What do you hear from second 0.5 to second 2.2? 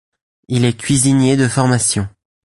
est cuisinier de formation.